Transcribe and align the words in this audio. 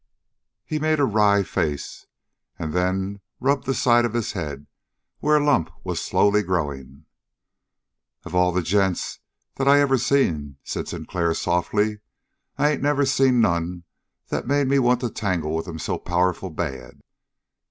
He 0.65 0.79
made 0.79 0.99
a 0.99 1.05
wry 1.05 1.43
face 1.43 2.07
and 2.57 2.73
then 2.73 3.21
rubbed 3.39 3.67
the 3.67 3.75
side 3.75 4.03
of 4.03 4.15
his 4.15 4.31
head 4.31 4.65
where 5.19 5.37
a 5.37 5.43
lump 5.45 5.69
was 5.83 6.01
slowly 6.03 6.41
growing. 6.41 7.05
"Of 8.23 8.33
all 8.33 8.51
the 8.51 8.63
gents 8.63 9.19
that 9.57 9.67
I 9.67 9.79
ever 9.79 9.99
seen," 9.99 10.57
said 10.63 10.87
Sinclair 10.87 11.35
softly, 11.35 11.99
"I 12.57 12.71
ain't 12.71 12.81
never 12.81 13.05
seen 13.05 13.41
none 13.41 13.83
that 14.29 14.47
made 14.47 14.67
me 14.67 14.79
want 14.79 15.01
to 15.01 15.11
tangle 15.11 15.53
with 15.53 15.67
'em 15.67 15.77
so 15.77 15.99
powerful 15.99 16.49
bad. 16.49 17.01